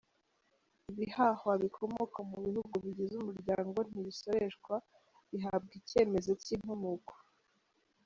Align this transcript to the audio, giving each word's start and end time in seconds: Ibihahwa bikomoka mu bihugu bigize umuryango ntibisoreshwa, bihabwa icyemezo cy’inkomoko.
Ibihahwa 0.91 1.51
bikomoka 1.63 2.17
mu 2.29 2.37
bihugu 2.45 2.73
bigize 2.83 3.13
umuryango 3.17 3.77
ntibisoreshwa, 3.89 4.75
bihabwa 5.31 5.73
icyemezo 5.79 6.31
cy’inkomoko. 6.43 7.13